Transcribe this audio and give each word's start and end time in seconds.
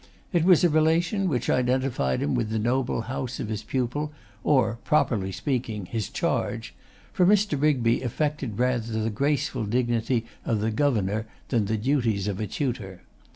It 0.33 0.45
was 0.45 0.63
a 0.63 0.69
relation 0.69 1.29
which 1.29 1.47
identified 1.47 2.23
him 2.23 2.33
with 2.33 2.49
the 2.49 2.57
noble 2.57 3.01
house 3.01 3.39
of 3.39 3.49
his 3.49 3.61
pupil, 3.61 4.11
or, 4.43 4.79
properly 4.83 5.31
speaking, 5.31 5.85
his 5.85 6.09
charge: 6.09 6.73
for 7.13 7.23
Mr. 7.23 7.61
Rigby 7.61 8.01
affected 8.01 8.57
rather 8.57 8.93
the 8.99 9.11
graceful 9.11 9.63
dignity 9.63 10.25
of 10.43 10.59
the 10.59 10.71
governor 10.71 11.27
than 11.49 11.65
the 11.65 11.77
duties 11.77 12.27
of 12.27 12.39
a 12.39 12.47
tutor. 12.47 13.03